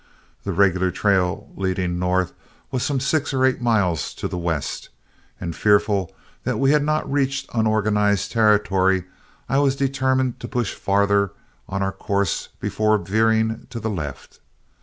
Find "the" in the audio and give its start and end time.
0.45-0.51, 4.27-4.35, 13.79-13.91